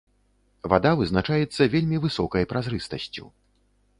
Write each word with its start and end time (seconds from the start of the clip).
Вада 0.71 0.93
вызначаецца 1.01 1.69
вельмі 1.75 2.01
высокай 2.05 2.43
празрыстасцю. 2.53 3.25